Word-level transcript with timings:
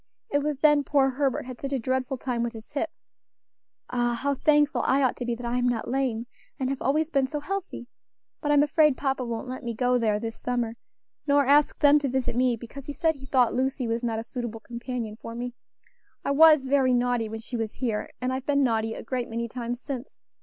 It 0.31 0.39
was 0.41 0.57
then 0.61 0.83
poor 0.83 1.11
Herbert 1.11 1.45
had 1.45 1.61
such 1.61 1.71
a 1.73 1.77
dreadful 1.77 2.17
time 2.17 2.41
with 2.41 2.53
his 2.53 2.71
hip. 2.71 2.89
Ah! 3.91 4.17
how 4.19 4.33
thankful 4.33 4.81
I 4.83 5.03
ought 5.03 5.15
to 5.17 5.25
be 5.25 5.35
that 5.35 5.45
I 5.45 5.57
am 5.59 5.69
not 5.69 5.87
lame, 5.87 6.25
and 6.59 6.71
have 6.71 6.81
always 6.81 7.11
been 7.11 7.27
so 7.27 7.39
healthy. 7.39 7.85
But 8.41 8.51
I'm 8.51 8.63
afraid 8.63 8.97
papa 8.97 9.23
won't 9.23 9.47
let 9.47 9.63
me 9.63 9.75
go 9.75 9.99
there 9.99 10.19
this 10.19 10.35
summer, 10.39 10.73
nor 11.27 11.45
ask 11.45 11.77
them 11.77 11.99
to 11.99 12.09
visit 12.09 12.35
me, 12.35 12.55
because 12.55 12.87
he 12.87 12.93
said 12.93 13.13
he 13.13 13.27
thought 13.27 13.53
Lucy 13.53 13.87
was 13.87 14.03
not 14.03 14.17
a 14.17 14.23
suitable 14.23 14.61
companion 14.61 15.17
for 15.17 15.35
me. 15.35 15.53
I 16.25 16.31
was 16.31 16.65
very 16.65 16.95
naughty 16.95 17.29
when 17.29 17.41
she 17.41 17.55
was 17.55 17.75
here, 17.75 18.09
and 18.19 18.33
I've 18.33 18.47
been 18.47 18.63
naughty 18.63 18.95
a 18.95 19.03
great 19.03 19.29
many 19.29 19.47
times 19.47 19.79
since. 19.81 20.19